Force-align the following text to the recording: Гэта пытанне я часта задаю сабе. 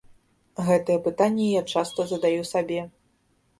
Гэта 0.69 0.95
пытанне 1.09 1.51
я 1.51 1.63
часта 1.75 2.09
задаю 2.15 2.43
сабе. 2.55 2.81